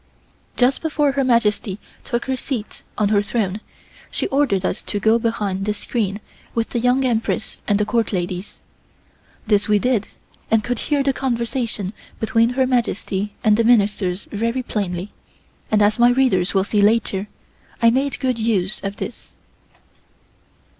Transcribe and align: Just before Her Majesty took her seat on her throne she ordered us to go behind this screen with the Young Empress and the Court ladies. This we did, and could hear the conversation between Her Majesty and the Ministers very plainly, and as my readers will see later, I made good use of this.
Just 0.57 0.81
before 0.81 1.11
Her 1.11 1.23
Majesty 1.23 1.77
took 2.03 2.25
her 2.25 2.35
seat 2.35 2.81
on 2.97 3.09
her 3.09 3.21
throne 3.21 3.61
she 4.09 4.25
ordered 4.29 4.65
us 4.65 4.81
to 4.81 4.99
go 4.99 5.19
behind 5.19 5.65
this 5.65 5.77
screen 5.77 6.19
with 6.55 6.69
the 6.69 6.79
Young 6.79 7.05
Empress 7.05 7.61
and 7.67 7.77
the 7.77 7.85
Court 7.85 8.11
ladies. 8.11 8.61
This 9.45 9.67
we 9.67 9.77
did, 9.77 10.07
and 10.49 10.63
could 10.63 10.79
hear 10.79 11.03
the 11.03 11.13
conversation 11.13 11.93
between 12.19 12.49
Her 12.49 12.65
Majesty 12.65 13.35
and 13.43 13.57
the 13.57 13.63
Ministers 13.63 14.27
very 14.31 14.63
plainly, 14.63 15.11
and 15.69 15.83
as 15.83 15.99
my 15.99 16.09
readers 16.09 16.55
will 16.55 16.63
see 16.63 16.81
later, 16.81 17.27
I 17.79 17.91
made 17.91 18.19
good 18.19 18.39
use 18.39 18.79
of 18.83 18.95
this. 18.97 19.35